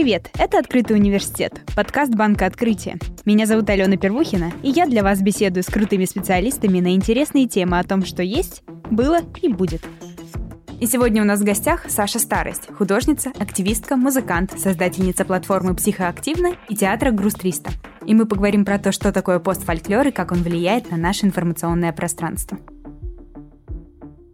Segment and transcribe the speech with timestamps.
[0.00, 2.98] Привет, это «Открытый университет», подкаст Банка Открытия.
[3.24, 7.80] Меня зовут Алена Первухина, и я для вас беседую с крутыми специалистами на интересные темы
[7.80, 9.80] о том, что есть, было и будет.
[10.78, 16.76] И сегодня у нас в гостях Саша Старость, художница, активистка, музыкант, создательница платформы «Психоактивно» и
[16.76, 17.72] театра «Груз 300».
[18.06, 21.92] И мы поговорим про то, что такое постфольклор и как он влияет на наше информационное
[21.92, 22.56] пространство.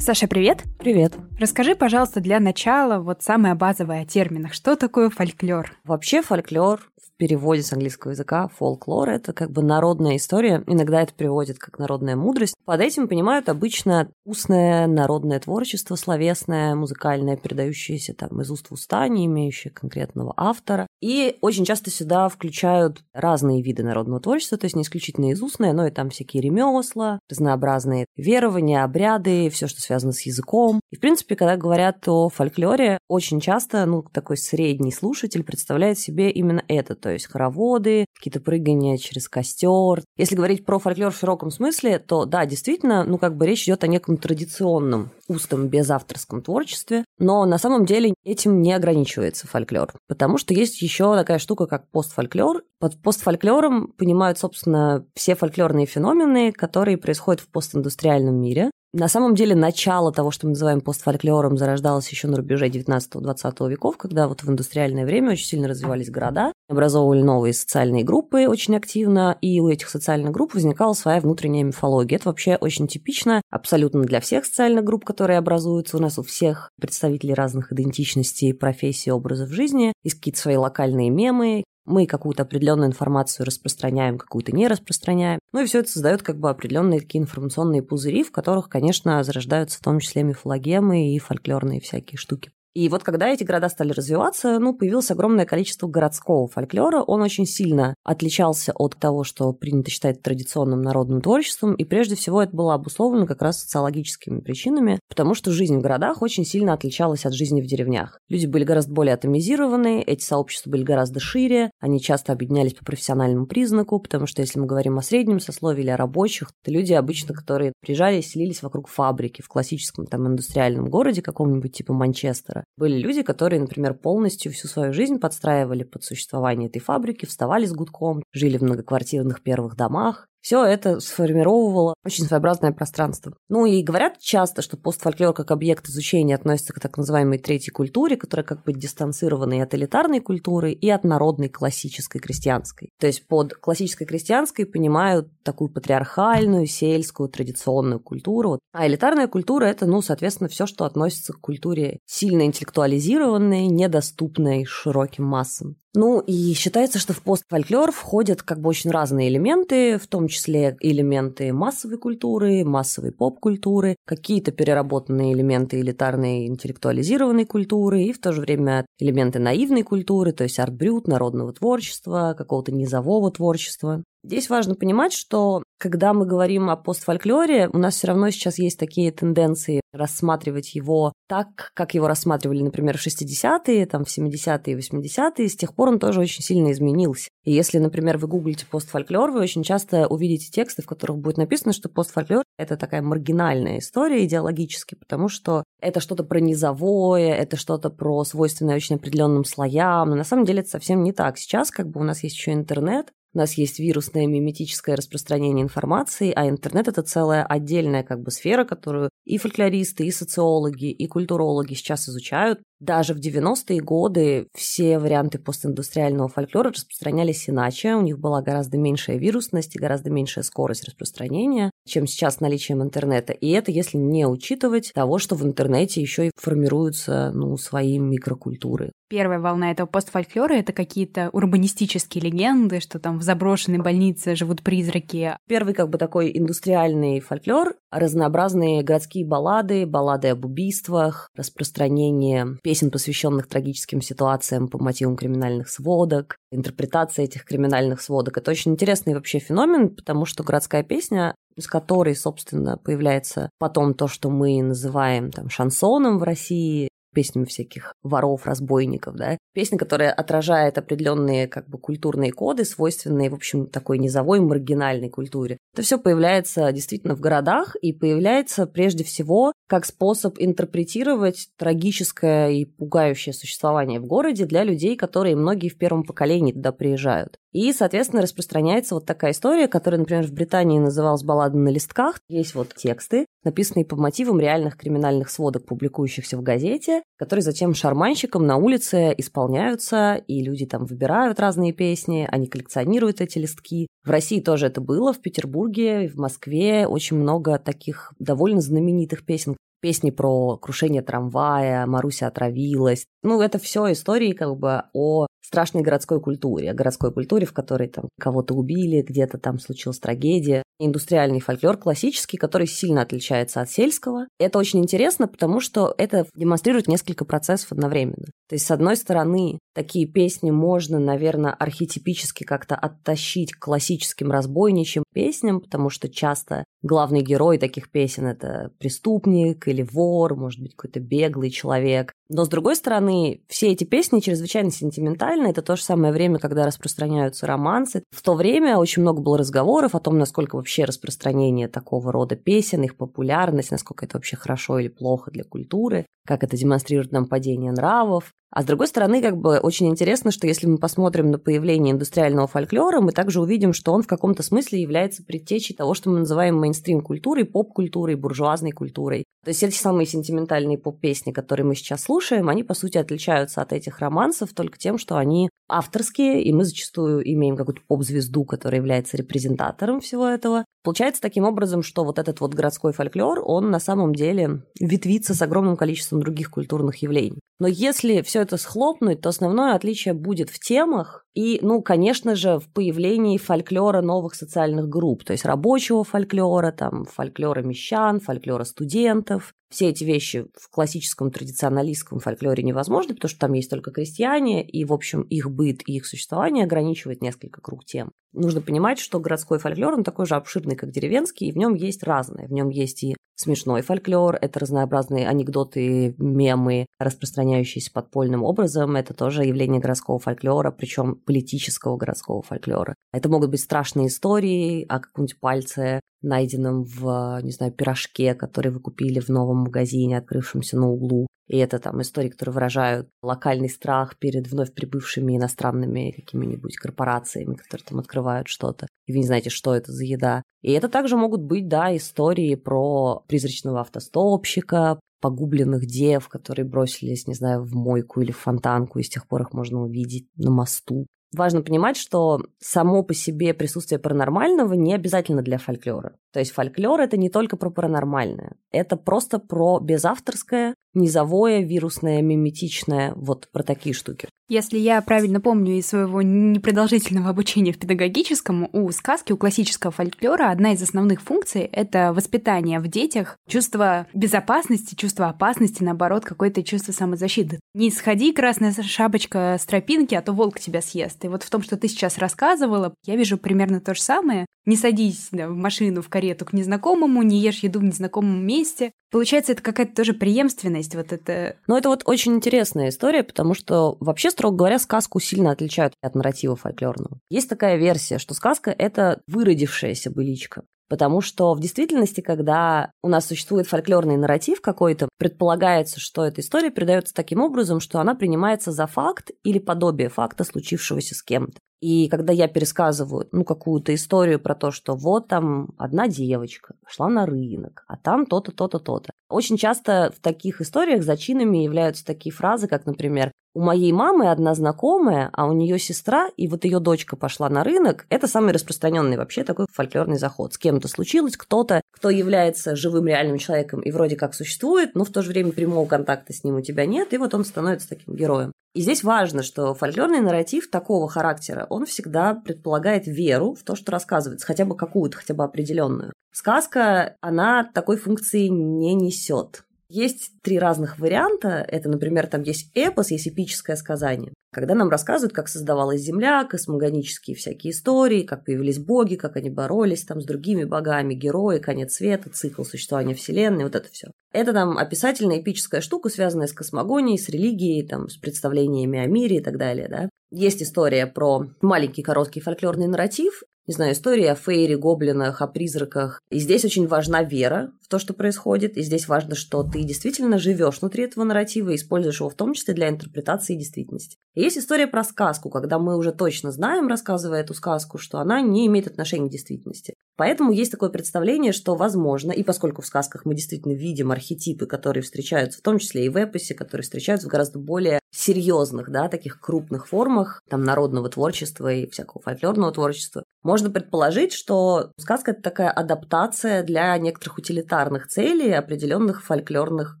[0.00, 0.64] Саша, привет.
[0.78, 1.12] Привет.
[1.38, 4.54] Расскажи, пожалуйста, для начала вот самое базовое о терминах.
[4.54, 5.76] Что такое фольклор?
[5.84, 6.80] Вообще фольклор
[7.20, 10.64] переводе с английского языка фолклор— это как бы народная история.
[10.66, 12.54] Иногда это переводят как народная мудрость.
[12.64, 19.06] Под этим понимают обычно устное народное творчество, словесное, музыкальное, передающееся там из уст в уста,
[19.06, 20.86] не имеющее конкретного автора.
[21.02, 25.74] И очень часто сюда включают разные виды народного творчества, то есть не исключительно из устное,
[25.74, 30.80] но и там всякие ремесла, разнообразные верования, обряды, все, что связано с языком.
[30.90, 36.30] И, в принципе, когда говорят о фольклоре, очень часто, ну, такой средний слушатель представляет себе
[36.30, 40.02] именно это, то есть хороводы, какие-то прыгания через костер.
[40.16, 43.84] Если говорить про фольклор в широком смысле, то да, действительно, ну, как бы речь идет
[43.84, 49.92] о неком традиционном устом без авторском творчестве, но на самом деле этим не ограничивается фольклор,
[50.10, 52.64] потому что есть еще такая штука, как постфольклор.
[52.80, 58.72] Под постфольклором понимают, собственно, все фольклорные феномены, которые происходят в постиндустриальном мире.
[58.92, 63.96] На самом деле начало того, что мы называем постфольклором, зарождалось еще на рубеже 19-20 веков,
[63.96, 69.38] когда вот в индустриальное время очень сильно развивались города, образовывали новые социальные группы очень активно,
[69.40, 72.18] и у этих социальных групп возникала своя внутренняя мифология.
[72.18, 76.70] Это вообще очень типично абсолютно для всех социальных групп, которые образуются у нас у всех
[76.80, 79.92] представителей разных идентичностей, профессий, образов жизни.
[80.02, 85.40] Есть какие-то свои локальные мемы, мы какую-то определенную информацию распространяем, какую-то не распространяем.
[85.52, 89.78] Ну и все это создает как бы определенные такие информационные пузыри, в которых, конечно, зарождаются
[89.78, 92.52] в том числе мифологемы и фольклорные всякие штуки.
[92.74, 97.02] И вот когда эти города стали развиваться, ну, появилось огромное количество городского фольклора.
[97.02, 102.42] Он очень сильно отличался от того, что принято считать традиционным народным творчеством, и прежде всего
[102.42, 107.26] это было обусловлено как раз социологическими причинами, потому что жизнь в городах очень сильно отличалась
[107.26, 108.20] от жизни в деревнях.
[108.28, 113.46] Люди были гораздо более атомизированы, эти сообщества были гораздо шире, они часто объединялись по профессиональному
[113.46, 117.34] признаку, потому что если мы говорим о среднем сословии или о рабочих, то люди обычно,
[117.34, 123.22] которые приезжали селились вокруг фабрики в классическом там индустриальном городе каком-нибудь типа Манчестера, были люди,
[123.22, 128.58] которые, например, полностью всю свою жизнь подстраивали под существование этой фабрики, вставали с гудком, жили
[128.58, 133.34] в многоквартирных первых домах, все это сформировало очень своеобразное пространство.
[133.48, 138.16] Ну и говорят часто, что постфольклор как объект изучения относится к так называемой третьей культуре,
[138.16, 142.90] которая как бы дистанцирована и от элитарной культуры, и от народной классической крестьянской.
[142.98, 148.58] То есть под классической крестьянской понимают такую патриархальную, сельскую, традиционную культуру.
[148.72, 155.24] А элитарная культура– это, ну, соответственно, все, что относится к культуре сильно интеллектуализированной, недоступной широким
[155.24, 155.76] массам.
[155.92, 160.76] Ну и считается, что в постфольклор входят как бы очень разные элементы, в том числе
[160.80, 168.40] элементы массовой культуры, массовой поп-культуры, какие-то переработанные элементы элитарной интеллектуализированной культуры и в то же
[168.40, 174.02] время элементы наивной культуры, то есть арт-брют, народного творчества, какого-то низового творчества.
[174.22, 178.78] Здесь важно понимать, что когда мы говорим о постфольклоре, у нас все равно сейчас есть
[178.78, 185.48] такие тенденции рассматривать его так, как его рассматривали, например, в 60-е, там, в 70-е, 80-е.
[185.48, 187.30] С тех пор он тоже очень сильно изменился.
[187.44, 191.72] И если, например, вы гуглите постфольклор, вы очень часто увидите тексты, в которых будет написано,
[191.72, 197.88] что постфольклор— это такая маргинальная история идеологически, потому что это что-то про низовое, это что-то
[197.88, 200.10] про свойственное очень определенным слоям.
[200.10, 201.38] Но на самом деле это совсем не так.
[201.38, 206.32] Сейчас как бы у нас есть еще интернет, у нас есть вирусное миметическое распространение информации,
[206.34, 211.74] а интернет— это целая отдельная как бы сфера, которую и фольклористы, и социологи, и культурологи
[211.74, 212.60] сейчас изучают.
[212.80, 217.94] Даже в 90-е годы все варианты постиндустриального фольклора распространялись иначе.
[217.94, 222.82] У них была гораздо меньшая вирусность и гораздо меньшая скорость распространения, чем сейчас с наличием
[222.82, 223.34] интернета.
[223.34, 228.92] И это если не учитывать того, что в интернете еще и формируются ну, свои микрокультуры.
[229.10, 235.36] Первая волна этого постфольклора— это какие-то урбанистические легенды, что там в заброшенной больнице живут призраки.
[235.48, 243.48] Первый как бы такой индустриальный фольклор, разнообразные городские баллады, баллады об убийствах, распространение песен, посвященных
[243.48, 248.38] трагическим ситуациям по мотивам криминальных сводок, интерпретация этих криминальных сводок.
[248.38, 254.06] Это очень интересный вообще феномен, потому что городская песня из которой, собственно, появляется потом то,
[254.06, 259.38] что мы называем там шансоном в России, песнями всяких воров, разбойников, да.
[259.52, 265.58] Песня, которая отражает определенные как бы культурные коды, свойственные, в общем, такой низовой маргинальной культуре.
[265.74, 272.64] Это все появляется действительно в городах и появляется прежде всего как способ интерпретировать трагическое и
[272.64, 277.38] пугающее существование в городе для людей, которые многие в первом поколении туда приезжают.
[277.52, 282.20] И, соответственно, распространяется вот такая история, которая, например, в Британии называлась «Баллада на листках».
[282.28, 288.46] Есть вот тексты, написанные по мотивам реальных криминальных сводок, публикующихся в газете, которые затем шарманщикам
[288.46, 293.86] на улице исполняются, и люди там выбирают разные песни, они коллекционируют эти листки.
[294.04, 299.56] В России тоже это было, в Петербурге, в Москве очень много таких довольно знаменитых песен,
[299.80, 303.06] песни про крушение трамвая, Маруся отравилась.
[303.22, 307.88] Ну, это все истории как бы о страшной городской культуре, о городской культуре, в которой
[307.88, 310.62] там кого-то убили, где-то там случилась трагедия.
[310.82, 314.26] Индустриальный фольклор классический, который сильно отличается от сельского.
[314.38, 318.26] Это очень интересно, потому что это демонстрирует несколько процессов одновременно.
[318.48, 325.04] То есть, с одной стороны, такие песни можно, наверное, архетипически как-то оттащить к классическим разбойничьим
[325.12, 331.00] песням, потому что часто главный герой таких песен– это преступник или вор, может быть, какой-то
[331.00, 332.12] беглый человек.
[332.28, 335.48] Но, с другой стороны, все эти песни чрезвычайно сентиментальны.
[335.48, 338.04] Это то же самое время, когда распространяются романсы.
[338.10, 342.82] В то время очень много было разговоров о том, насколько вообще распространение такого рода песен,
[342.82, 347.72] их популярность, насколько это вообще хорошо или плохо для культуры, как это демонстрирует нам падение
[347.72, 348.32] нравов.
[348.52, 352.48] А с другой стороны, как бы очень интересно, что если мы посмотрим на появление индустриального
[352.48, 356.58] фольклора, мы также увидим, что он в каком-то смысле является предтечей того, что мы называем
[356.58, 359.24] мейнстрим-культурой, поп-культурой, буржуазной культурой.
[359.44, 363.72] То есть эти самые сентиментальные поп-песни, которые мы сейчас слушаем, они, по сути, отличаются от
[363.72, 369.16] этих романсов только тем, что они авторские, и мы зачастую имеем какую-то поп-звезду, которая является
[369.16, 370.64] репрезентатором всего этого.
[370.82, 375.40] Получается таким образом, что вот этот вот городской фольклор, он на самом деле ветвится с
[375.40, 377.38] огромным количеством других культурных явлений.
[377.60, 382.58] Но если все это схлопнуть, то основное отличие будет в темах и, ну, конечно же,
[382.58, 389.54] в появлении фольклора новых социальных групп, то есть рабочего фольклора, там, фольклора мещан, фольклора студентов.
[389.70, 394.84] Все эти вещи в классическом традиционалистском фольклоре невозможны, потому что там есть только крестьяне, и,
[394.84, 398.10] в общем, их быт и их существование ограничивает несколько круг тем.
[398.32, 402.02] Нужно понимать, что городской фольклор, он такой же обширный, как деревенский, и в нем есть
[402.02, 402.48] разное.
[402.48, 408.96] В нем есть и смешной фольклор, это разнообразные анекдоты, мемы, распространяющиеся подпольным образом.
[408.96, 412.94] Это тоже явление городского фольклора, причем политического городского фольклора.
[413.12, 418.80] Это могут быть страшные истории о каком-нибудь пальце, найденном в, не знаю, пирожке, который вы
[418.80, 421.26] купили в новом магазине, открывшемся на углу.
[421.48, 427.84] И это там истории, которые выражают локальный страх перед вновь прибывшими иностранными какими-нибудь корпорациями, которые
[427.84, 428.86] там открывают что-то.
[429.06, 430.42] И вы не знаете, что это за еда.
[430.62, 437.34] И это также могут быть, да, истории про призрачного автостопщика, погубленных дев, которые бросились, не
[437.34, 441.06] знаю, в мойку или в фонтанку, и с тех пор их можно увидеть на мосту.
[441.32, 446.16] Важно понимать, что само по себе присутствие паранормального не обязательно для фольклора.
[446.32, 448.56] То есть фольклор— это не только про паранормальное.
[448.72, 454.28] Это просто про безавторское, низовое, вирусное, миметичное, вот про такие штуки.
[454.50, 460.50] Если я правильно помню из своего непродолжительного обучения в педагогическом, у сказки, у классического фольклора
[460.50, 466.90] одна из основных функций— это воспитание в детях чувство безопасности, чувство опасности, наоборот, какое-то чувство
[466.90, 467.60] самозащиты.
[467.74, 471.24] Не сходи, красная шапочка с тропинки, а то волк тебя съест.
[471.24, 474.46] И вот в том, что ты сейчас рассказывала, я вижу примерно то же самое.
[474.66, 478.90] Не садись да, в машину, в карету к незнакомому, не ешь еду в незнакомом месте.
[479.10, 481.56] Получается, это какая-то тоже преемственность, вот это...
[481.66, 486.14] Но это вот очень интересная история, потому что вообще, строго говоря, сказку сильно отличают от
[486.14, 487.18] нарратива фольклорного.
[487.28, 490.62] Есть такая версия, что сказка— это выродившаяся быличка.
[490.88, 496.70] Потому что в действительности, когда у нас существует фольклорный нарратив какой-то, предполагается, что эта история
[496.70, 501.60] передается таким образом, что она принимается за факт или подобие факта, случившегося с кем-то.
[501.80, 507.08] И когда я пересказываю, ну, какую-то историю про то, что вот там одна девочка шла
[507.08, 509.10] на рынок, а там то-то, то-то, то-то.
[509.30, 514.54] Очень часто в таких историях зачинами являются такие фразы, как, например, у моей мамы одна
[514.54, 518.06] знакомая, а у нее сестра, и вот ее дочка пошла на рынок.
[518.08, 520.54] Это самый распространенный вообще такой фольклорный заход.
[520.54, 525.10] С кем-то случилось, кто-то, кто является живым реальным человеком и вроде как существует, но в
[525.10, 528.14] то же время прямого контакта с ним у тебя нет, и вот он становится таким
[528.14, 528.52] героем.
[528.72, 533.90] И здесь важно, что фольклорный нарратив такого характера, он всегда предполагает веру в то, что
[533.90, 536.12] рассказывается, хотя бы какую-то, хотя бы определенную.
[536.32, 539.64] Сказка, она такой функции не несет.
[539.92, 541.66] Есть три разных варианта.
[541.66, 544.32] Это, например, там есть эпос, есть эпическое сказание.
[544.52, 550.04] Когда нам рассказывают, как создавалась Земля, космогонические всякие истории, как появились боги, как они боролись
[550.04, 554.12] там с другими богами, герои, конец света, цикл существования Вселенной, вот это все.
[554.32, 559.38] Это там описательная эпическая штука, связанная с космогонией, с религией, там, с представлениями о мире
[559.38, 560.08] и так далее, да.
[560.30, 566.20] Есть история про маленький короткий фольклорный нарратив, не знаю, история о фейре, гоблинах, о призраках.
[566.28, 568.76] И здесь очень важна вера в то, что происходит.
[568.76, 572.52] И здесь важно, что ты действительно живешь внутри этого нарратива и используешь его в том
[572.52, 574.16] числе для интерпретации действительности.
[574.34, 578.40] И есть история про сказку, когда мы уже точно знаем, рассказывая эту сказку, что она
[578.40, 579.94] не имеет отношения к действительности.
[580.20, 585.02] Поэтому есть такое представление, что возможно, и поскольку в сказках мы действительно видим архетипы, которые
[585.02, 589.40] встречаются в том числе и в эпосе, которые встречаются в гораздо более серьезных, да, таких
[589.40, 595.70] крупных формах, там, народного творчества и всякого фольклорного творчества, можно предположить, что сказка– это такая
[595.70, 600.00] адаптация для некоторых утилитарных целей определенных фольклорных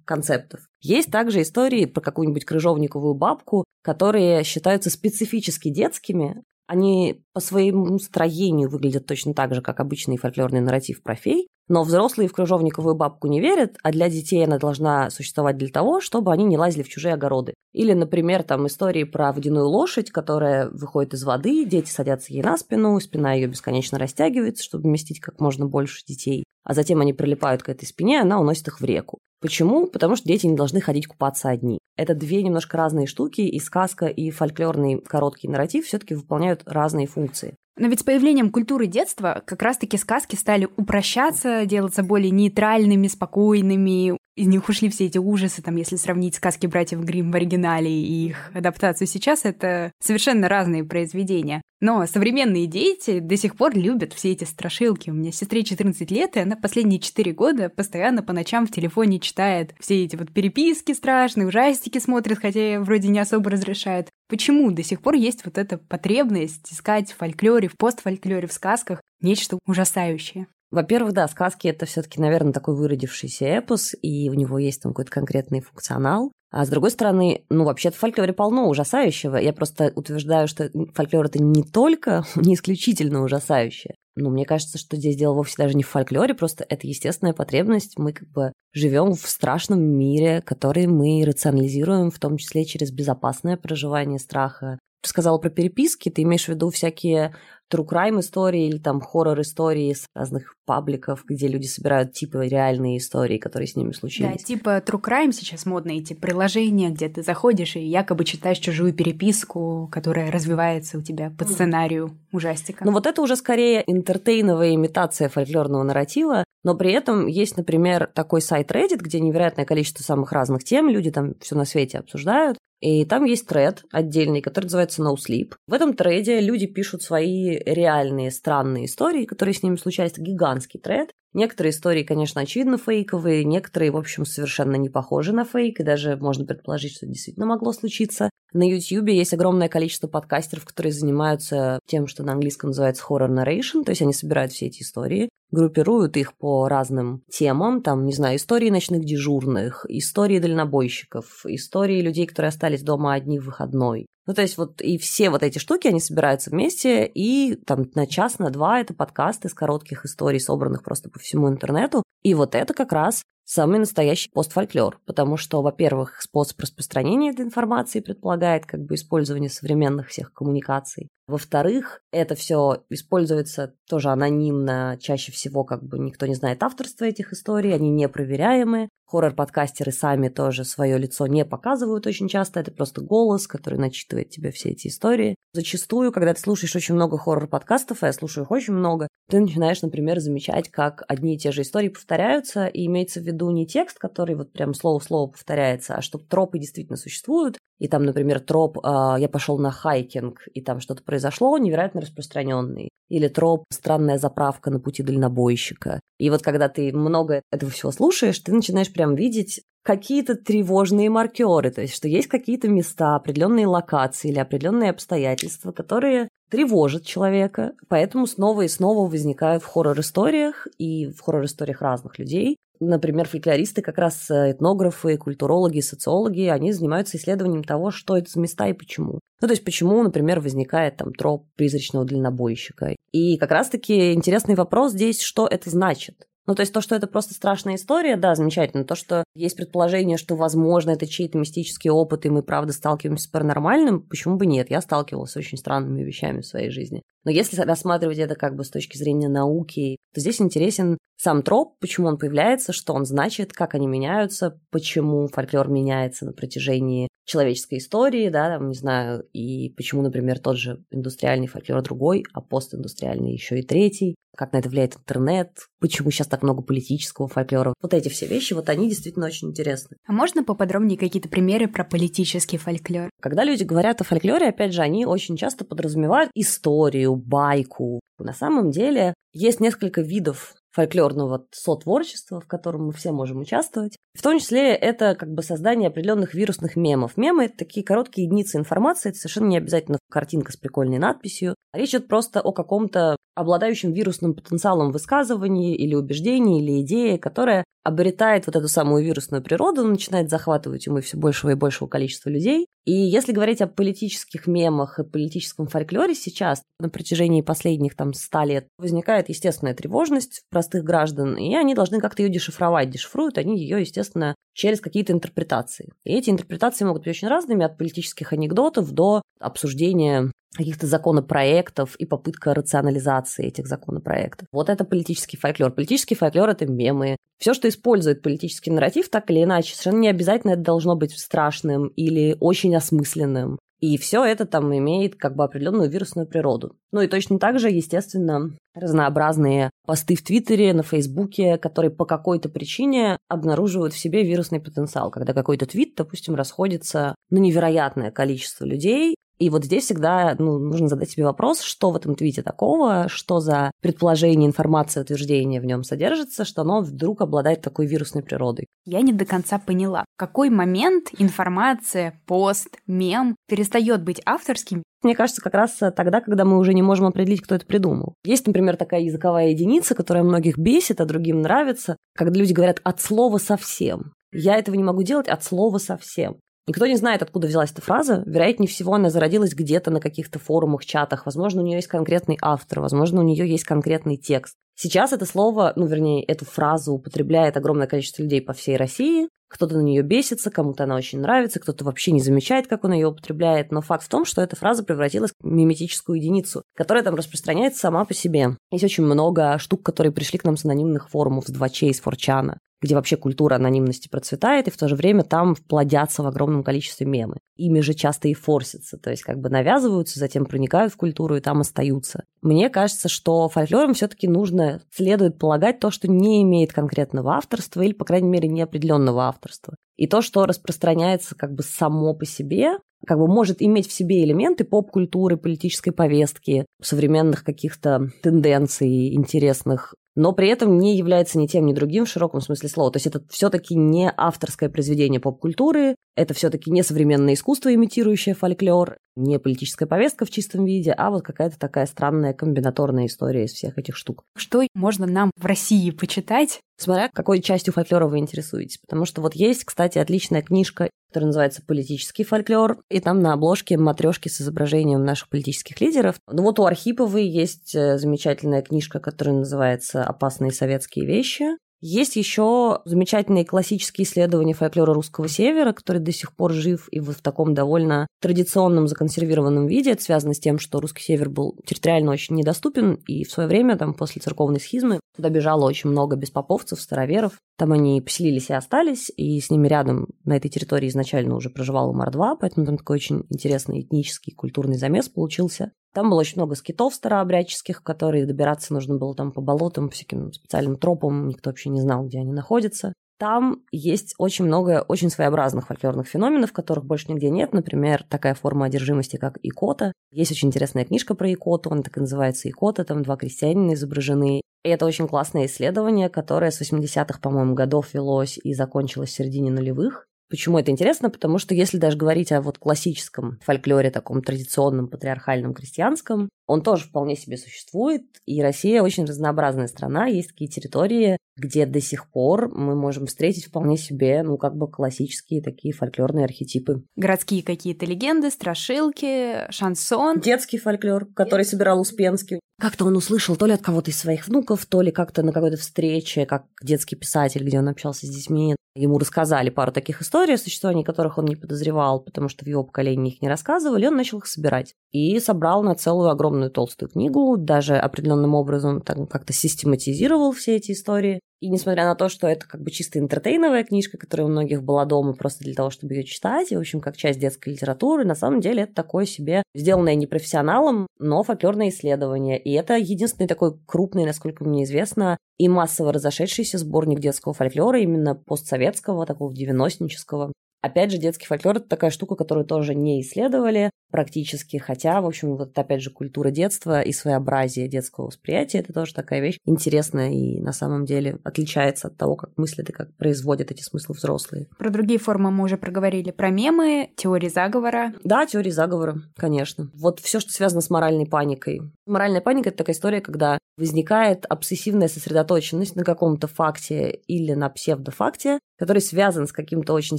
[0.04, 0.60] концептов.
[0.82, 8.70] Есть также истории про какую-нибудь крыжовниковую бабку, которые считаются специфически детскими, они по своему строению
[8.70, 13.26] выглядят точно так же, как обычный фольклорный нарратив про фей, но взрослые в крыжовниковую бабку
[13.26, 16.88] не верят, а для детей она должна существовать для того, чтобы они не лазили в
[16.88, 17.54] чужие огороды.
[17.72, 22.56] Или, например, там истории про водяную лошадь, которая выходит из воды, дети садятся ей на
[22.56, 26.44] спину, спина ее бесконечно растягивается, чтобы вместить как можно больше детей.
[26.62, 29.18] А затем они прилипают к этой спине, она уносит их в реку.
[29.40, 29.86] Почему?
[29.86, 31.78] Потому что дети не должны ходить купаться одни.
[31.96, 37.54] Это две немножко разные штуки, и сказка, и фольклорный короткий нарратив все-таки выполняют разные функции.
[37.78, 44.18] Но ведь с появлением культуры детства как раз-таки сказки стали упрощаться, делаться более нейтральными, спокойными.
[44.40, 48.28] Из них ушли все эти ужасы, там, если сравнить сказки братьев Гримм в оригинале и
[48.28, 51.60] их адаптацию сейчас, это совершенно разные произведения.
[51.82, 55.10] Но современные дети до сих пор любят все эти страшилки.
[55.10, 59.20] У меня сестре 14 лет, и она последние 4 года постоянно по ночам в телефоне
[59.20, 64.08] читает все эти вот переписки страшные, ужастики смотрит, хотя вроде не особо разрешает.
[64.26, 69.02] Почему до сих пор есть вот эта потребность искать в фольклоре, в постфольклоре, в сказках
[69.20, 70.46] нечто ужасающее?
[70.70, 75.10] Во-первых, да, сказки это все-таки, наверное, такой выродившийся эпос, и у него есть там какой-то
[75.10, 76.32] конкретный функционал.
[76.52, 79.36] А с другой стороны, ну, вообще-то в фольклоре полно ужасающего.
[79.36, 83.94] Я просто утверждаю, что фольклор это не только, не исключительно ужасающее.
[84.16, 87.96] Но мне кажется, что здесь дело вовсе даже не в фольклоре, просто это естественная потребность.
[87.98, 93.56] Мы как бы живем в страшном мире, который мы рационализируем, в том числе через безопасное
[93.56, 94.78] проживание страха.
[95.02, 97.34] Ты сказала про переписки, ты имеешь в виду всякие
[97.72, 102.98] true crime истории или там хоррор истории с разных пабликов, где люди собирают типа реальные
[102.98, 104.32] истории, которые с ними случились.
[104.32, 108.92] Да, типа true crime сейчас модно, эти приложения, где ты заходишь и якобы читаешь чужую
[108.92, 112.84] переписку, которая развивается у тебя по сценарию ужастика.
[112.84, 118.40] Ну вот это уже скорее интертейновая имитация фольклорного нарратива, но при этом есть, например, такой
[118.40, 123.04] сайт Reddit, где невероятное количество самых разных тем, люди там все на свете обсуждают, и
[123.04, 125.52] там есть тред отдельный, который называется No Sleep.
[125.66, 130.16] В этом треде люди пишут свои реальные странные истории, которые с ними случались.
[130.16, 131.10] Гигантский тред.
[131.34, 136.16] Некоторые истории, конечно, очевидно фейковые, некоторые, в общем, совершенно не похожи на фейк, и даже
[136.16, 138.30] можно предположить, что это действительно могло случиться.
[138.52, 143.84] На YouTube есть огромное количество подкастеров, которые занимаются тем, что на английском называется horror narration,
[143.84, 148.36] то есть они собирают все эти истории, группируют их по разным темам, там, не знаю,
[148.36, 154.06] истории ночных дежурных, истории дальнобойщиков, истории людей, которые остались дома одни в выходной.
[154.26, 158.06] Ну, то есть вот и все вот эти штуки, они собираются вместе, и там на
[158.06, 162.02] час, на два это подкасты из коротких историй, собранных просто по всему интернету.
[162.22, 167.98] И вот это как раз самый настоящий постфольклор, потому что, во-первых, способ распространения этой информации
[167.98, 171.08] предполагает как бы использование современных всех коммуникаций.
[171.30, 177.32] Во-вторых, это все используется тоже анонимно, чаще всего как бы никто не знает авторства этих
[177.32, 178.88] историй, они непроверяемые.
[179.06, 184.50] Хоррор-подкастеры сами тоже свое лицо не показывают очень часто, это просто голос, который начитывает тебе
[184.50, 185.36] все эти истории.
[185.52, 189.80] Зачастую, когда ты слушаешь очень много хоррор-подкастов, а я слушаю их очень много, ты начинаешь,
[189.82, 193.98] например, замечать, как одни и те же истории повторяются, и имеется в виду не текст,
[193.98, 198.40] который вот прям слово в слово повторяется, а чтобы тропы действительно существуют, и там, например,
[198.40, 202.90] троп э, «я пошел на хайкинг», и там что-то произошло, невероятно распространенный.
[203.08, 206.00] Или троп «странная заправка на пути дальнобойщика».
[206.18, 211.70] И вот когда ты много этого всего слушаешь, ты начинаешь прям видеть какие-то тревожные маркеры,
[211.70, 218.26] то есть что есть какие-то места, определенные локации или определенные обстоятельства, которые тревожат человека, поэтому
[218.26, 222.56] снова и снова возникают в хоррор-историях и в хоррор-историях разных людей.
[222.80, 228.40] Например, фольклористы, как раз э, этнографы, культурологи, социологи, они занимаются исследованием того, что это за
[228.40, 229.20] места и почему.
[229.42, 232.96] Ну, то есть, почему, например, возникает там троп призрачного дальнобойщика.
[233.12, 236.26] И как раз-таки интересный вопрос здесь, что это значит.
[236.50, 238.82] Ну, то есть то, что это просто страшная история, да, замечательно.
[238.82, 243.28] То, что есть предположение, что, возможно, это чей-то мистический опыт, и мы, правда, сталкиваемся с
[243.28, 244.68] паранормальным, почему бы нет?
[244.68, 247.04] Я сталкивалась с очень странными вещами в своей жизни.
[247.22, 251.78] Но если рассматривать это как бы с точки зрения науки, то здесь интересен сам троп,
[251.78, 257.78] почему он появляется, что он значит, как они меняются, почему фольклор меняется на протяжении человеческой
[257.78, 263.32] истории, да, там, не знаю, и почему, например, тот же индустриальный фольклор другой, а постиндустриальный
[263.32, 267.74] еще и третий, как на это влияет интернет, почему сейчас так много политического фольклора.
[267.82, 269.98] Вот эти все вещи, вот они действительно очень интересны.
[270.06, 273.10] А можно поподробнее какие-то примеры про политический фольклор?
[273.20, 278.00] Когда люди говорят о фольклоре, опять же, они очень часто подразумевают историю, байку.
[278.18, 283.96] На самом деле есть несколько видов фольклорного сотворчества, в котором мы все можем участвовать.
[284.14, 287.16] В том числе это как бы создание определенных вирусных мемов.
[287.16, 291.54] Мемы— это такие короткие единицы информации, это совершенно не обязательно картинка с прикольной надписью.
[291.72, 298.46] Речь идет просто о каком-то обладающем вирусным потенциалом высказывании или убеждении, или идее, которая обретает
[298.46, 302.66] вот эту самую вирусную природу, начинает захватывать умы все большего и большего количества людей.
[302.84, 308.44] И если говорить о политических мемах и политическом фольклоре сейчас, на протяжении последних там ста
[308.44, 312.90] лет возникает естественная тревожность простых граждан, и они должны как-то ее дешифровать.
[312.90, 315.92] Дешифруют они ее, естественно, через какие-то интерпретации.
[316.04, 322.06] И эти интерпретации могут быть очень разными, от политических анекдотов до обсуждения каких-то законопроектов и
[322.06, 324.48] попытка рационализации этих законопроектов.
[324.52, 325.70] Вот это политический фольклор.
[325.70, 327.16] Политический фольклор— это мемы.
[327.40, 331.88] Все, что использует политический нарратив, так или иначе, совершенно не обязательно это должно быть страшным
[331.88, 333.58] или очень осмысленным.
[333.80, 336.76] И все это там имеет как бы определенную вирусную природу.
[336.92, 342.50] Ну и точно так же, естественно, разнообразные посты в Твиттере, на Фейсбуке, которые по какой-то
[342.50, 345.10] причине обнаруживают в себе вирусный потенциал.
[345.10, 350.86] Когда какой-то твит, допустим, расходится на невероятное количество людей, и вот здесь всегда ну, нужно
[350.86, 355.82] задать себе вопрос, что в этом твите такого, что за предположение, информация, утверждение в нем
[355.82, 358.66] содержится, что оно вдруг обладает такой вирусной природой.
[358.84, 365.14] Я не до конца поняла, в какой момент информация, пост, мем перестает быть авторским, мне
[365.14, 368.16] кажется, как раз тогда, когда мы уже не можем определить, кто это придумал.
[368.22, 373.00] Есть, например, такая языковая единица, которая многих бесит, а другим нравится, когда люди говорят от
[373.00, 374.12] слова совсем.
[374.30, 376.36] Я этого не могу делать от слова совсем.
[376.66, 378.22] Никто не знает, откуда взялась эта фраза.
[378.26, 381.26] Вероятнее всего, она зародилась где-то на каких-то форумах, чатах.
[381.26, 384.56] Возможно, у нее есть конкретный автор, возможно, у нее есть конкретный текст.
[384.82, 389.28] Сейчас это слово, ну, вернее, эту фразу употребляет огромное количество людей по всей России.
[389.50, 393.08] Кто-то на нее бесится, кому-то она очень нравится, кто-то вообще не замечает, как он ее
[393.08, 393.72] употребляет.
[393.72, 398.06] Но факт в том, что эта фраза превратилась в миметическую единицу, которая там распространяется сама
[398.06, 398.56] по себе.
[398.70, 402.56] Есть очень много штук, которые пришли к нам с анонимных форумов, с 2Ч, из Форчана
[402.80, 407.06] где вообще культура анонимности процветает, и в то же время там плодятся в огромном количестве
[407.06, 407.38] мемы.
[407.56, 411.40] Ими же часто и форсятся, то есть как бы навязываются, затем проникают в культуру и
[411.40, 412.24] там остаются.
[412.42, 417.92] Мне кажется, что фольклором все-таки нужно, следует полагать то, что не имеет конкретного авторства или,
[417.92, 419.74] по крайней мере, неопределенного авторства.
[419.96, 424.24] И то, что распространяется как бы само по себе, как бы может иметь в себе
[424.24, 431.66] элементы поп-культуры, политической повестки, современных каких-то тенденций интересных но при этом не является ни тем,
[431.66, 432.90] ни другим в широком смысле слова.
[432.90, 438.98] То есть это все-таки не авторское произведение поп-культуры, это все-таки не современное искусство, имитирующее фольклор,
[439.16, 443.78] не политическая повестка в чистом виде, а вот какая-то такая странная комбинаторная история из всех
[443.78, 444.24] этих штук.
[444.36, 446.60] Что можно нам в России почитать?
[446.78, 448.78] Смотря какой частью фольклора вы интересуетесь.
[448.78, 453.76] Потому что вот есть, кстати, отличная книжка, которая называется «Политический фольклор», и там на обложке
[453.76, 456.16] матрешки с изображением наших политических лидеров.
[456.30, 461.56] Ну вот у Архиповой есть э, замечательная книжка, которая называется «Опасные советские вещи».
[461.82, 467.14] Есть еще замечательные классические исследования фольклора русского севера, который до сих пор жив и в
[467.14, 469.92] таком довольно традиционном законсервированном виде.
[469.92, 473.78] Это связано с тем, что русский север был территориально очень недоступен, и в свое время,
[473.78, 477.38] там, после церковной схизмы, туда бежало очень много беспоповцев, староверов.
[477.56, 481.92] Там они поселились и остались, и с ними рядом на этой территории изначально уже проживала
[481.92, 485.72] Мордва, поэтому там такой очень интересный этнический культурный замес получился.
[485.92, 490.32] Там было очень много скитов старообрядческих, которые добираться нужно было там по болотам, по всяким
[490.32, 492.92] специальным тропам, никто вообще не знал, где они находятся.
[493.18, 497.52] Там есть очень много очень своеобразных фольклорных феноменов, которых больше нигде нет.
[497.52, 499.92] Например, такая форма одержимости, как икота.
[500.10, 504.40] Есть очень интересная книжка про икоту, она так и называется икота, там два крестьянина изображены.
[504.64, 509.50] И это очень классное исследование, которое с 80-х, по-моему, годов велось и закончилось в середине
[509.50, 510.06] нулевых.
[510.30, 511.10] Почему это интересно?
[511.10, 516.84] Потому что если даже говорить о вот классическом фольклоре, таком традиционном, патриархальном, крестьянском, он тоже
[516.84, 522.48] вполне себе существует, и Россия очень разнообразная страна, есть такие территории, где до сих пор
[522.54, 526.84] мы можем встретить вполне себе, ну, как бы классические такие фольклорные архетипы.
[526.96, 530.20] Городские какие-то легенды, страшилки, шансон.
[530.20, 532.40] Детский фольклор, который собирал Успенский.
[532.60, 535.56] Как-то он услышал то ли от кого-то из своих внуков, то ли как-то на какой-то
[535.56, 538.54] встрече, как детский писатель, где он общался с детьми.
[538.76, 542.62] Ему рассказали пару таких историй, о существовании которых он не подозревал, потому что в его
[542.62, 544.74] поколении их не рассказывали, он начал их собирать.
[544.92, 551.20] И собрал на целую огромную толстую книгу, даже определенным образом как-то систематизировал все эти истории.
[551.40, 554.84] И несмотря на то, что это как бы чисто интертейновая книжка, которая у многих была
[554.84, 558.14] дома просто для того, чтобы ее читать, и, в общем, как часть детской литературы, на
[558.14, 562.38] самом деле это такое себе сделанное не профессионалом, но фольклорное исследование.
[562.38, 568.14] И это единственный такой крупный, насколько мне известно, и массово разошедшийся сборник детского фольклора, именно
[568.14, 570.32] постсоветского, такого девяностнического.
[570.62, 575.36] Опять же, детский фольклор– это такая штука, которую тоже не исследовали практически, хотя, в общем,
[575.36, 580.40] вот опять же, культура детства и своеобразие детского восприятия– это тоже такая вещь интересная и
[580.40, 584.46] на самом деле отличается от того, как мыслят и как производят эти смыслы взрослые.
[584.58, 586.10] Про другие формы мы уже проговорили.
[586.10, 587.94] Про мемы, теории заговора.
[588.04, 589.70] Да, теории заговора, конечно.
[589.74, 591.62] Вот все, что связано с моральной паникой.
[591.86, 598.38] Моральная паника– это такая история, когда возникает обсессивная сосредоточенность на каком-то факте или на псевдофакте,
[598.58, 599.98] который связан с каким-то очень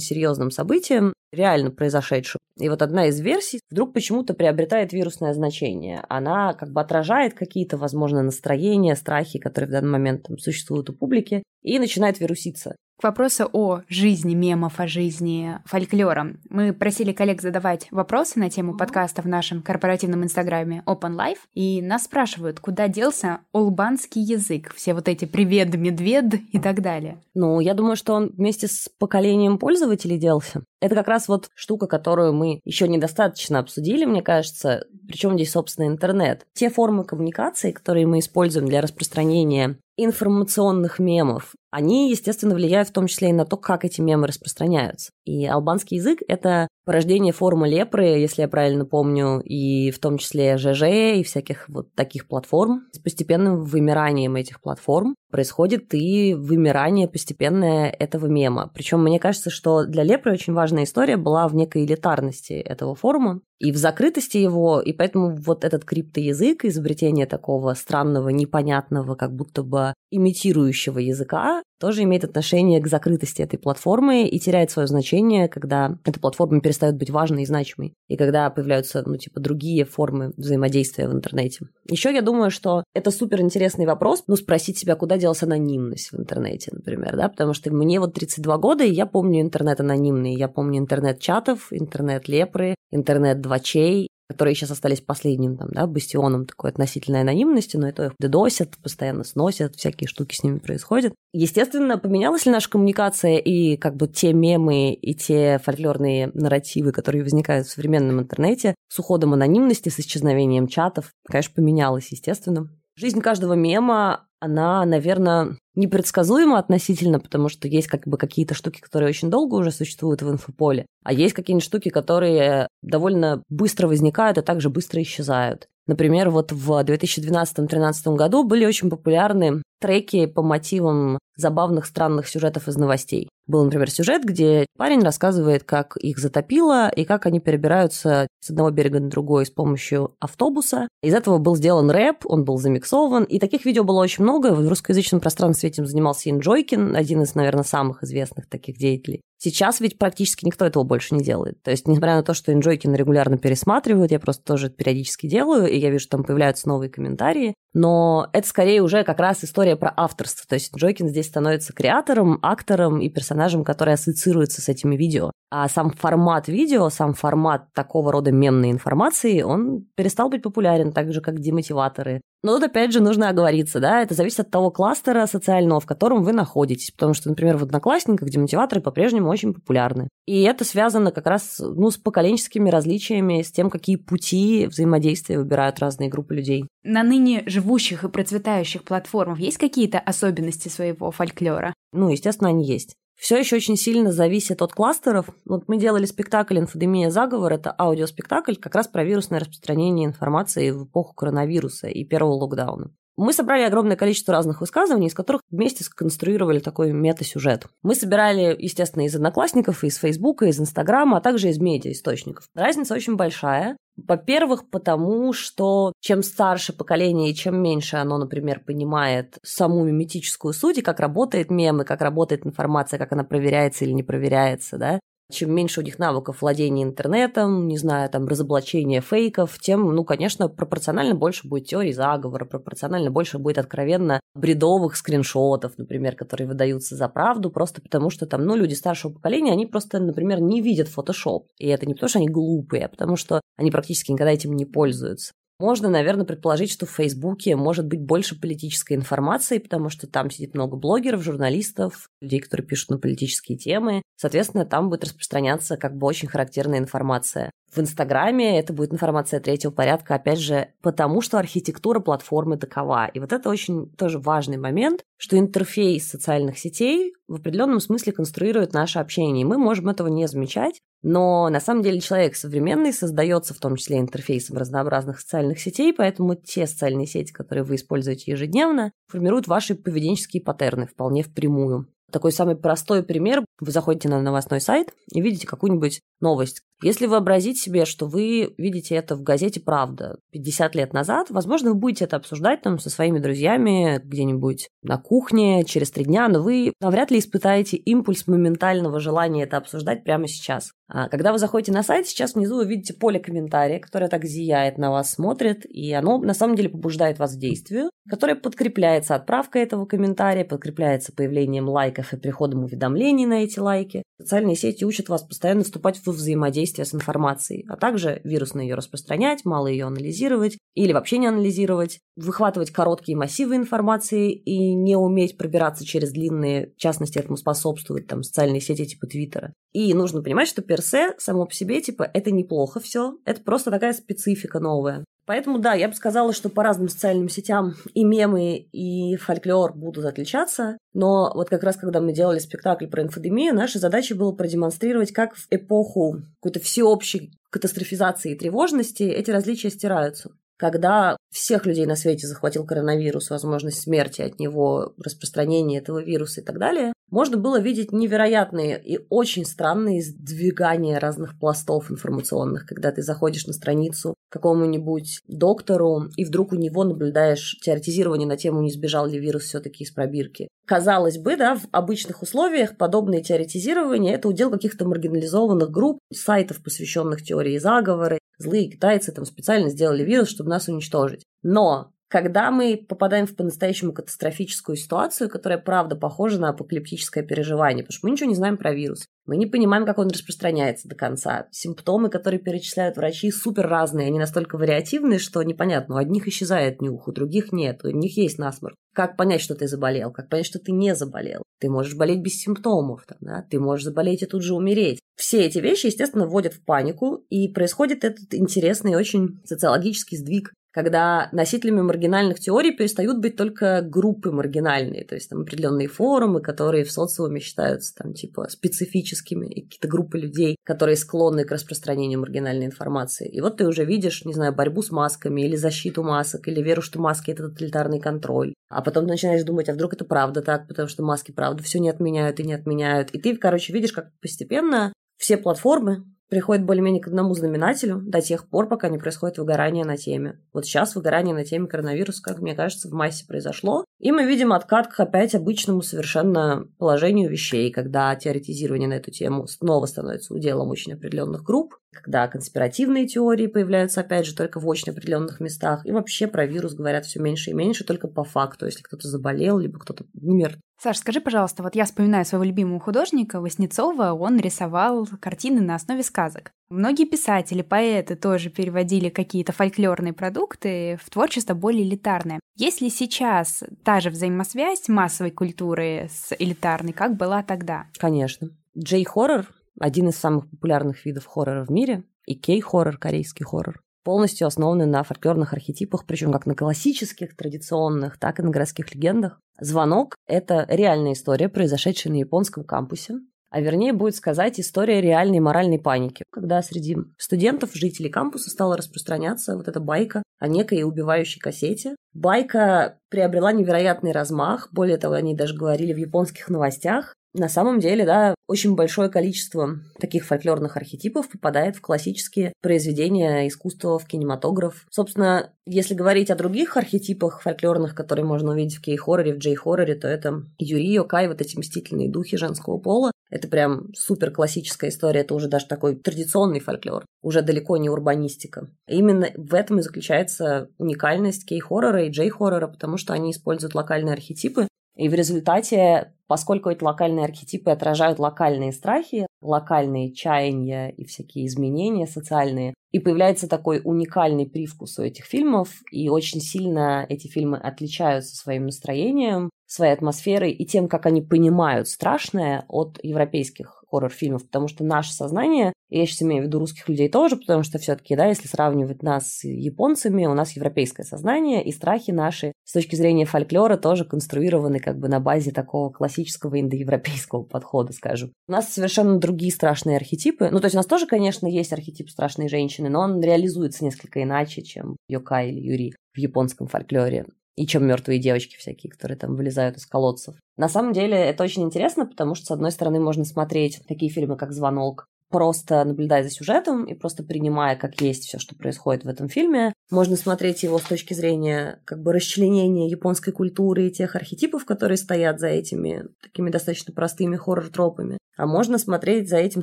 [0.00, 2.38] серьезным событием, реально произошедшим.
[2.58, 6.04] И вот одна из версий вдруг почему-то приобретает вирусное значение.
[6.08, 10.92] Она как бы отражает какие-то, возможно, настроения, страхи, которые в данный момент там существуют у
[10.92, 12.76] публики, и начинает вируситься.
[13.02, 16.36] К вопросу о жизни мемов, о жизни фольклора.
[16.48, 21.82] Мы просили коллег задавать вопросы на тему подкаста в нашем корпоративном инстаграме Open Life, и
[21.82, 27.20] нас спрашивают, куда делся олбанский язык, все вот эти «привет, медвед» и так далее.
[27.34, 30.62] Ну, я думаю, что он вместе с поколением пользователей делся.
[30.80, 34.86] Это как раз вот штука, которую мы еще недостаточно обсудили, мне кажется.
[35.08, 36.46] Причем здесь, собственно, интернет.
[36.54, 43.06] Те формы коммуникации, которые мы используем для распространения информационных мемов, они, естественно, влияют в том
[43.06, 45.10] числе и на то, как эти мемы распространяются.
[45.24, 50.58] И албанский язык— это порождение формы лепры, если я правильно помню, и в том числе
[50.58, 50.82] ЖЖ
[51.18, 52.88] и всяких вот таких платформ.
[52.92, 58.70] С постепенным вымиранием этих платформ происходит и вымирание постепенное этого мема.
[58.74, 63.40] Причем мне кажется, что для лепры очень важная история была в некой элитарности этого форума
[63.58, 69.62] и в закрытости его, и поэтому вот этот криптоязык, изобретение такого странного, непонятного, как будто
[69.62, 75.98] бы имитирующего языка, тоже имеет отношение к закрытости этой платформы и теряет свое значение, когда
[76.04, 81.08] эта платформа перестает быть важной и значимой, и когда появляются, ну, типа, другие формы взаимодействия
[81.08, 81.66] в интернете.
[81.90, 86.20] Еще я думаю, что это супер интересный вопрос, ну, спросить себя, куда делась анонимность в
[86.20, 90.46] интернете, например, да, потому что мне вот 32 года, и я помню интернет анонимный, я
[90.46, 96.70] помню интернет чатов, интернет лепры, интернет двачей, которые сейчас остались последним там, да, бастионом такой
[96.70, 101.12] относительной анонимности, но это их дедосят, постоянно сносят, всякие штуки с ними происходят.
[101.32, 107.22] Естественно, поменялась ли наша коммуникация и как бы те мемы и те фольклорные нарративы, которые
[107.22, 112.68] возникают в современном интернете с уходом анонимности, с исчезновением чатов, конечно, поменялась, естественно.
[112.96, 119.08] Жизнь каждого мема, она, наверное, непредсказуема относительно, потому что есть как бы какие-то штуки, которые
[119.08, 124.42] очень долго уже существуют в инфополе, а есть какие-нибудь штуки, которые довольно быстро возникают и
[124.42, 125.68] также быстро исчезают.
[125.86, 132.76] Например, вот в 2012-2013 году были очень популярны треки по мотивам забавных странных сюжетов из
[132.76, 133.28] новостей.
[133.46, 138.70] Был, например, сюжет, где парень рассказывает, как их затопило и как они перебираются с одного
[138.70, 140.86] берега на другой с помощью автобуса.
[141.02, 144.54] Из этого был сделан рэп, он был замиксован, и таких видео было очень много.
[144.54, 149.20] В русскоязычном пространстве этим занимался Инджойкин, один из, наверное, самых известных таких деятелей.
[149.44, 151.60] Сейчас ведь практически никто этого больше не делает.
[151.64, 155.76] То есть, несмотря на то, что Инджойкин регулярно пересматривают, я просто тоже периодически делаю, и
[155.78, 157.56] я вижу, там появляются новые комментарии.
[157.74, 160.46] Но это скорее уже как раз история про авторство.
[160.46, 165.30] То есть Джойкин здесь становится креатором, актором и персонажем, который ассоциируется с этими видео.
[165.50, 171.12] А сам формат видео, сам формат такого рода мемной информации, он перестал быть популярен, так
[171.12, 172.22] же, как демотиваторы.
[172.42, 176.24] Но тут опять же нужно оговориться, да, это зависит от того кластера социального, в котором
[176.24, 176.90] вы находитесь.
[176.90, 180.08] Потому что, например, в Одноклассниках демотиваторы по-прежнему очень популярны.
[180.26, 185.78] И это связано как раз ну, с поколенческими различиями, с тем, какие пути взаимодействия выбирают
[185.78, 186.66] разные группы людей.
[186.84, 191.74] На ныне живущих и процветающих платформах есть какие-то особенности своего фольклора?
[191.92, 192.96] Ну, естественно, они есть.
[193.14, 195.26] Все еще очень сильно зависит от кластеров.
[195.44, 197.10] Вот мы делали спектакль «Инфодемия.
[197.10, 197.52] Заговор».
[197.52, 202.90] Это аудиоспектакль как раз про вирусное распространение информации в эпоху коронавируса и первого локдауна.
[203.16, 207.66] Мы собрали огромное количество разных высказываний, из которых вместе сконструировали такой мета-сюжет.
[207.82, 212.46] Мы собирали, естественно, из одноклассников, из Фейсбука, из Инстаграма, а также из медиа-источников.
[212.54, 213.76] Разница очень большая.
[213.96, 220.78] Во-первых, потому что чем старше поколение и чем меньше оно, например, понимает саму миметическую суть
[220.78, 225.00] и как работает мем, и как работает информация, как она проверяется или не проверяется, да,
[225.32, 230.48] чем меньше у них навыков владения интернетом, не знаю, там, разоблачения фейков, тем, ну, конечно,
[230.48, 237.08] пропорционально больше будет теорий заговора, пропорционально больше будет откровенно бредовых скриншотов, например, которые выдаются за
[237.08, 241.48] правду, просто потому что там, ну, люди старшего поколения, они просто, например, не видят фотошоп.
[241.58, 244.66] И это не потому, что они глупые, а потому что они практически никогда этим не
[244.66, 245.32] пользуются.
[245.62, 250.54] Можно, наверное, предположить, что в Фейсбуке может быть больше политической информации, потому что там сидит
[250.54, 254.02] много блогеров, журналистов, людей, которые пишут на политические темы.
[254.16, 257.52] Соответственно, там будет распространяться как бы очень характерная информация.
[257.74, 263.06] В Инстаграме это будет информация третьего порядка, опять же, потому что архитектура платформы такова.
[263.06, 268.74] И вот это очень тоже важный момент, что интерфейс социальных сетей в определенном смысле конструирует
[268.74, 269.40] наше общение.
[269.40, 273.76] И мы можем этого не замечать, но на самом деле человек современный создается в том
[273.76, 279.74] числе интерфейсом разнообразных социальных сетей, поэтому те социальные сети, которые вы используете ежедневно, формируют ваши
[279.74, 281.88] поведенческие паттерны вполне впрямую.
[282.12, 283.42] Такой самый простой пример.
[283.58, 286.62] Вы заходите на новостной сайт и видите какую-нибудь новость.
[286.82, 291.76] Если вообразить себе, что вы видите это в газете «Правда» 50 лет назад, возможно, вы
[291.76, 296.72] будете это обсуждать там со своими друзьями где-нибудь на кухне через три дня, но вы
[296.80, 300.72] навряд ли испытаете импульс моментального желания это обсуждать прямо сейчас.
[300.88, 304.76] А когда вы заходите на сайт, сейчас внизу вы видите поле комментария, которое так зияет
[304.76, 309.62] на вас, смотрит, и оно на самом деле побуждает вас к действию, которое подкрепляется отправкой
[309.62, 314.02] этого комментария, подкрепляется появлением лайков и приходом уведомлений на эти лайки.
[314.18, 319.44] Социальные сети учат вас постоянно вступать в взаимодействие с информацией, а также вирусно ее распространять,
[319.44, 325.84] мало ее анализировать или вообще не анализировать, выхватывать короткие массивы информации и не уметь пробираться
[325.84, 329.52] через длинные, в частности, этому способствуют там социальные сети типа Твиттера.
[329.72, 333.92] И нужно понимать, что персе само по себе, типа, это неплохо все, это просто такая
[333.92, 335.04] специфика новая.
[335.24, 340.04] Поэтому, да, я бы сказала, что по разным социальным сетям и мемы, и фольклор будут
[340.04, 340.76] отличаться.
[340.94, 345.36] Но вот как раз, когда мы делали спектакль про инфодемию, наша задача была продемонстрировать, как
[345.36, 350.32] в эпоху какой-то всеобщей катастрофизации и тревожности эти различия стираются
[350.62, 356.44] когда всех людей на свете захватил коронавирус, возможность смерти от него, распространение этого вируса и
[356.44, 363.02] так далее, можно было видеть невероятные и очень странные сдвигания разных пластов информационных, когда ты
[363.02, 369.06] заходишь на страницу какому-нибудь доктору, и вдруг у него наблюдаешь теоретизирование на тему, не сбежал
[369.06, 370.48] ли вирус все-таки из пробирки.
[370.66, 377.22] Казалось бы, да, в обычных условиях подобные теоретизирования– это удел каких-то маргинализованных групп, сайтов, посвященных
[377.22, 378.18] теории заговора.
[378.38, 381.24] Злые китайцы там специально сделали вирус, чтобы нас уничтожить.
[381.42, 387.96] Но когда мы попадаем в по-настоящему катастрофическую ситуацию, которая, правда, похожа на апокалиптическое переживание, потому
[387.96, 389.06] что мы ничего не знаем про вирус.
[389.24, 391.48] Мы не понимаем, как он распространяется до конца.
[391.52, 394.08] Симптомы, которые перечисляют врачи, супер разные.
[394.08, 395.94] Они настолько вариативные, что непонятно.
[395.94, 397.82] У одних исчезает нюх, у других нет.
[397.82, 398.74] У них есть насморк.
[398.94, 400.12] Как понять, что ты заболел?
[400.12, 401.42] Как понять, что ты не заболел?
[401.60, 403.06] Ты можешь болеть без симптомов.
[403.06, 403.46] Там, да?
[403.48, 405.00] Ты можешь заболеть и тут же умереть.
[405.16, 411.28] Все эти вещи, естественно, вводят в панику, и происходит этот интересный очень социологический сдвиг когда
[411.32, 416.90] носителями маргинальных теорий перестают быть только группы маргинальные, то есть там определенные форумы, которые в
[416.90, 423.28] социуме считаются там типа специфическими, и какие-то группы людей, которые склонны к распространению маргинальной информации.
[423.28, 426.80] И вот ты уже видишь, не знаю, борьбу с масками или защиту масок, или веру,
[426.82, 428.54] что маски– это тоталитарный контроль.
[428.70, 431.78] А потом ты начинаешь думать, а вдруг это правда так, потому что маски правда все
[431.78, 433.10] не отменяют и не отменяют.
[433.10, 438.48] И ты, короче, видишь, как постепенно все платформы приходит более-менее к одному знаменателю до тех
[438.48, 440.40] пор, пока не происходит выгорание на теме.
[440.54, 443.84] Вот сейчас выгорание на теме коронавируса, как мне кажется, в массе произошло.
[444.00, 449.46] И мы видим откат к опять обычному совершенно положению вещей, когда теоретизирование на эту тему
[449.46, 454.92] снова становится уделом очень определенных групп, когда конспиративные теории появляются, опять же, только в очень
[454.92, 458.82] определенных местах, и вообще про вирус говорят все меньше и меньше, только по факту, если
[458.82, 460.58] кто-то заболел, либо кто-то умер.
[460.82, 466.02] Саш, скажи, пожалуйста, вот я вспоминаю своего любимого художника Васнецова, он рисовал картины на основе
[466.02, 466.50] сказок.
[466.70, 472.40] Многие писатели, поэты тоже переводили какие-то фольклорные продукты в творчество более элитарное.
[472.56, 477.86] Есть ли сейчас та же взаимосвязь массовой культуры с элитарной, как была тогда?
[477.98, 478.48] Конечно.
[478.76, 479.46] Джей-хоррор–
[479.78, 485.02] один из самых популярных видов хоррора в мире, и кей-хоррор, корейский хоррор полностью основаны на
[485.02, 489.40] фольклорных архетипах, причем как на классических, традиционных, так и на городских легендах.
[489.60, 495.78] «Звонок»— это реальная история, произошедшая на японском кампусе, а вернее будет сказать история реальной моральной
[495.78, 501.94] паники, когда среди студентов, жителей кампуса стала распространяться вот эта байка о некой убивающей кассете.
[502.14, 508.04] Байка приобрела невероятный размах, более того, они даже говорили в японских новостях, на самом деле,
[508.04, 514.86] да, очень большое количество таких фольклорных архетипов попадает в классические произведения искусства, в кинематограф.
[514.90, 520.08] Собственно, если говорить о других архетипах фольклорных, которые можно увидеть в кей-хорроре, в джей-хорроре, то
[520.08, 523.12] это Юрио, Кай, вот эти мстительные духи женского пола.
[523.30, 528.68] Это прям супер классическая история, это уже даже такой традиционный фольклор, уже далеко не урбанистика.
[528.86, 534.68] Именно в этом и заключается уникальность кей-хоррора и джей-хоррора, потому что они используют локальные архетипы,
[534.96, 542.06] и в результате, поскольку эти локальные архетипы отражают локальные страхи, локальные чаяния и всякие изменения
[542.06, 548.34] социальные, и появляется такой уникальный привкус у этих фильмов, и очень сильно эти фильмы отличаются
[548.34, 554.84] своим настроением, своей атмосферой и тем, как они понимают страшное от европейских хоррор-фильмов, потому что
[554.84, 558.46] наше сознание, я сейчас имею в виду русских людей тоже, потому что все-таки, да, если
[558.46, 563.76] сравнивать нас с японцами, у нас европейское сознание, и страхи наши с точки зрения фольклора
[563.76, 568.32] тоже конструированы как бы на базе такого классического индоевропейского подхода, скажем.
[568.48, 570.48] У нас совершенно другие страшные архетипы.
[570.50, 574.22] Ну, то есть у нас тоже, конечно, есть архетип страшной женщины, но он реализуется несколько
[574.22, 577.26] иначе, чем Йока или Юри в японском фольклоре
[577.56, 580.36] и чем мертвые девочки всякие, которые там вылезают из колодцев.
[580.56, 584.36] На самом деле это очень интересно, потому что, с одной стороны, можно смотреть такие фильмы,
[584.36, 589.08] как «Звонок», просто наблюдая за сюжетом и просто принимая как есть все, что происходит в
[589.08, 589.72] этом фильме.
[589.90, 594.98] Можно смотреть его с точки зрения как бы расчленения японской культуры и тех архетипов, которые
[594.98, 598.18] стоят за этими такими достаточно простыми хоррор-тропами.
[598.36, 599.62] А можно смотреть за этим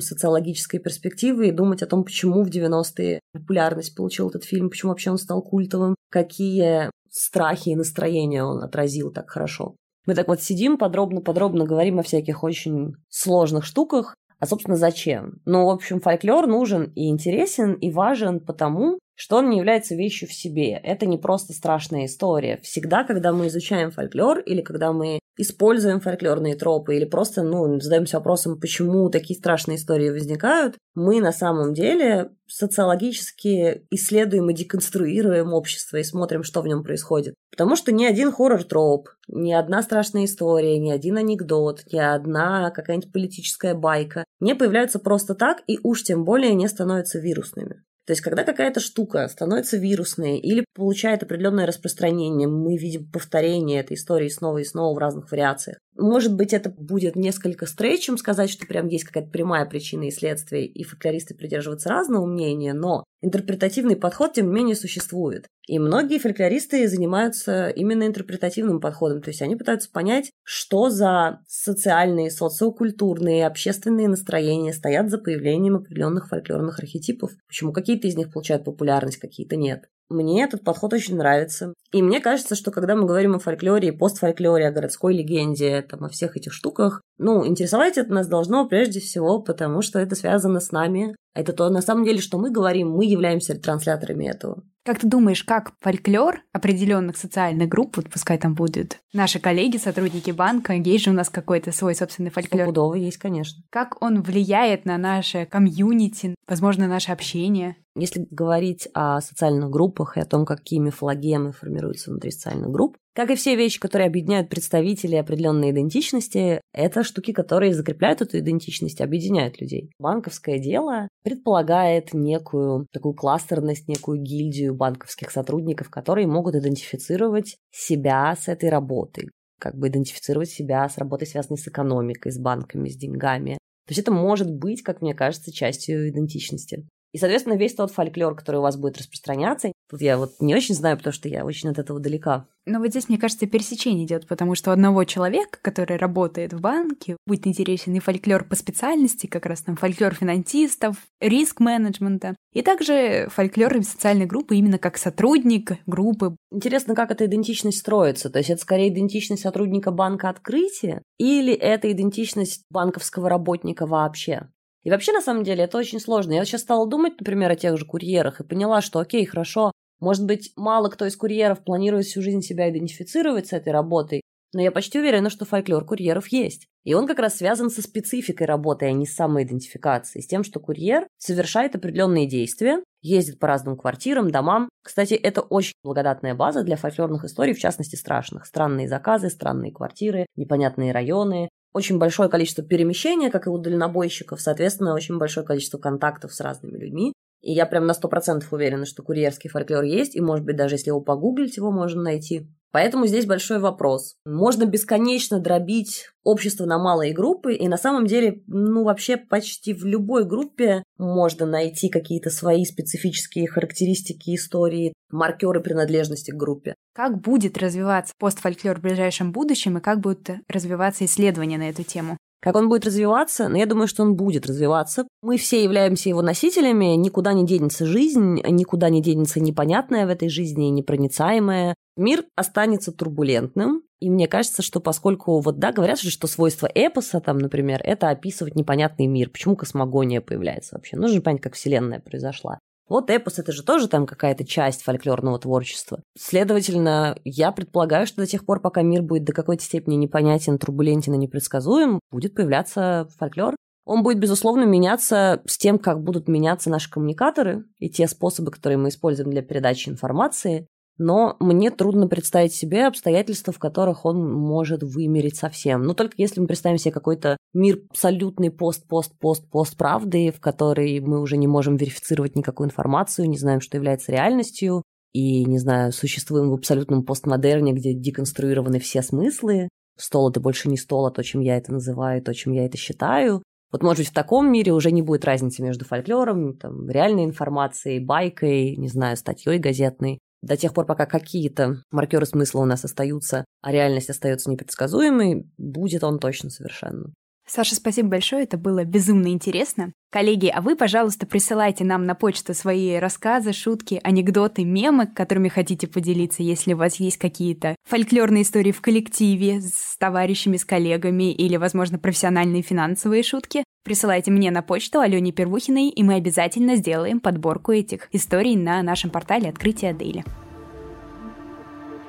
[0.00, 5.10] социологической перспективы и думать о том, почему в 90-е популярность получил этот фильм, почему вообще
[5.10, 9.76] он стал культовым, какие страхи и настроения он отразил так хорошо.
[10.06, 15.40] Мы так вот сидим, подробно-подробно говорим о всяких очень сложных штуках, а, собственно, зачем?
[15.44, 20.28] Ну, в общем, фольклор нужен и интересен, и важен потому, что он не является вещью
[20.28, 20.72] в себе.
[20.72, 22.58] Это не просто страшная история.
[22.62, 28.18] Всегда, когда мы изучаем фольклор или когда мы используем фольклорные тропы или просто ну, задаемся
[28.18, 35.96] вопросом, почему такие страшные истории возникают, мы на самом деле социологически исследуем и деконструируем общество
[35.96, 37.34] и смотрим, что в нем происходит.
[37.50, 43.12] Потому что ни один хоррор-троп, ни одна страшная история, ни один анекдот, ни одна какая-нибудь
[43.12, 47.82] политическая байка не появляются просто так и уж тем более не становятся вирусными.
[48.10, 53.94] То есть, когда какая-то штука становится вирусной или получает определенное распространение, мы видим повторение этой
[53.94, 55.78] истории снова и снова в разных вариациях.
[56.00, 60.64] Может быть, это будет несколько стрейчем сказать, что прям есть какая-то прямая причина и следствие,
[60.66, 65.46] и фольклористы придерживаются разного мнения, но интерпретативный подход, тем не менее, существует.
[65.68, 72.30] И многие фольклористы занимаются именно интерпретативным подходом, то есть они пытаются понять, что за социальные,
[72.30, 79.18] социокультурные, общественные настроения стоят за появлением определенных фольклорных архетипов, почему какие-то из них получают популярность,
[79.18, 79.84] какие-то нет.
[80.10, 81.72] Мне этот подход очень нравится.
[81.92, 86.04] И мне кажется, что когда мы говорим о фольклоре и постфольклоре, о городской легенде, там,
[86.04, 90.60] о всех этих штуках, ну, интересовать это нас должно прежде всего, потому что это связано
[90.60, 91.14] с нами.
[91.32, 94.64] Это то, на самом деле, что мы говорим, мы являемся трансляторами этого.
[94.84, 100.30] Как ты думаешь, как фольклор определенных социальных групп, вот пускай там будут наши коллеги, сотрудники
[100.30, 102.62] банка, есть же у нас какой-то свой собственный фольклор.
[102.62, 103.62] Стопудово есть, конечно.
[103.70, 107.76] Как он влияет на наше комьюнити, возможно, наше общение?
[107.96, 113.30] Если говорить о социальных группах и о том, какие мифологемы формируются внутри социальных групп, как
[113.30, 119.60] и все вещи, которые объединяют представителей определенной идентичности, это штуки, которые закрепляют эту идентичность, объединяют
[119.60, 119.90] людей.
[119.98, 128.46] Банковское дело предполагает некую такую кластерность, некую гильдию банковских сотрудников, которые могут идентифицировать себя с
[128.46, 133.58] этой работой, как бы идентифицировать себя с работой, связанной с экономикой, с банками, с деньгами.
[133.86, 136.86] То есть это может быть, как мне кажется, частью идентичности.
[137.12, 140.74] И, соответственно, весь тот фольклор, который у вас будет распространяться, тут я вот не очень
[140.74, 142.46] знаю, потому что я очень от этого далека.
[142.66, 146.60] Но вот здесь, мне кажется, пересечение идет, потому что у одного человека, который работает в
[146.60, 153.28] банке, будет интересен и фольклор по специальности, как раз там фольклор финансистов, риск-менеджмента, и также
[153.30, 156.36] фольклор социальной группы именно как сотрудник группы.
[156.52, 158.30] Интересно, как эта идентичность строится?
[158.30, 164.48] То есть это скорее идентичность сотрудника банка открытия или это идентичность банковского работника вообще?
[164.82, 166.32] И вообще, на самом деле, это очень сложно.
[166.32, 170.24] Я сейчас стала думать, например, о тех же курьерах и поняла, что окей, хорошо, может
[170.24, 174.72] быть, мало кто из курьеров планирует всю жизнь себя идентифицировать с этой работой, но я
[174.72, 176.66] почти уверена, что фольклор курьеров есть.
[176.84, 180.58] И он как раз связан со спецификой работы, а не с самоидентификацией, с тем, что
[180.58, 184.68] курьер совершает определенные действия, ездит по разным квартирам, домам.
[184.82, 188.46] Кстати, это очень благодатная база для фольклорных историй, в частности, страшных.
[188.46, 194.94] Странные заказы, странные квартиры, непонятные районы, очень большое количество перемещения, как и у дальнобойщиков, соответственно,
[194.94, 197.12] очень большое количество контактов с разными людьми.
[197.42, 200.74] И я прям на сто процентов уверена, что курьерский фольклор есть, и, может быть, даже
[200.74, 202.48] если его погуглить, его можно найти.
[202.72, 204.14] Поэтому здесь большой вопрос.
[204.24, 209.84] Можно бесконечно дробить общество на малые группы, и на самом деле, ну, вообще почти в
[209.84, 216.74] любой группе можно найти какие-то свои специфические характеристики истории, маркеры принадлежности к группе.
[216.94, 222.16] Как будет развиваться постфольклор в ближайшем будущем, и как будут развиваться исследования на эту тему?
[222.42, 223.48] Как он будет развиваться?
[223.48, 225.06] Ну, я думаю, что он будет развиваться.
[225.22, 230.30] Мы все являемся его носителями, никуда не денется жизнь, никуда не денется непонятное в этой
[230.30, 231.74] жизни, непроницаемое.
[232.00, 237.20] Мир останется турбулентным, и мне кажется, что поскольку, вот да, говорят же, что свойство эпоса,
[237.20, 239.28] там, например, это описывать непонятный мир.
[239.28, 240.96] Почему космогония появляется вообще?
[240.96, 242.58] Нужно понять, как Вселенная произошла.
[242.88, 246.02] Вот эпос это же тоже там какая-то часть фольклорного творчества.
[246.18, 251.12] Следовательно, я предполагаю, что до тех пор, пока мир будет до какой-то степени непонятен, турбулентен
[251.12, 253.56] и непредсказуем, будет появляться фольклор.
[253.84, 258.78] Он будет, безусловно, меняться с тем, как будут меняться наши коммуникаторы и те способы, которые
[258.78, 260.66] мы используем для передачи информации
[260.98, 265.82] но мне трудно представить себе обстоятельства, в которых он может вымереть совсем.
[265.82, 271.36] Ну, только если мы представим себе какой-то мир абсолютный пост-пост-пост-пост правды, в который мы уже
[271.36, 274.82] не можем верифицировать никакую информацию, не знаем, что является реальностью,
[275.12, 279.68] и, не знаю, существуем в абсолютном постмодерне, где деконструированы все смыслы.
[279.98, 282.76] Стол— это больше не стол, а то, чем я это называю, то, чем я это
[282.76, 283.42] считаю.
[283.72, 288.00] Вот, может быть, в таком мире уже не будет разницы между фольклором, там, реальной информацией,
[288.00, 293.44] байкой, не знаю, статьей газетной до тех пор, пока какие-то маркеры смысла у нас остаются,
[293.62, 297.12] а реальность остается непредсказуемой, будет он точно совершенно.
[297.46, 299.92] Саша, спасибо большое, это было безумно интересно.
[300.12, 305.88] Коллеги, а вы, пожалуйста, присылайте нам на почту свои рассказы, шутки, анекдоты, мемы, которыми хотите
[305.88, 311.56] поделиться, если у вас есть какие-то фольклорные истории в коллективе с товарищами, с коллегами или,
[311.56, 313.64] возможно, профессиональные финансовые шутки.
[313.82, 319.08] Присылайте мне на почту Алене Первухиной, и мы обязательно сделаем подборку этих историй на нашем
[319.10, 320.22] портале Открытия Дейли.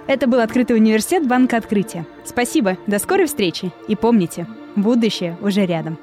[0.07, 2.05] Это был Открытый университет Банка Открытия.
[2.25, 5.97] Спасибо, до скорой встречи и помните, будущее уже рядом.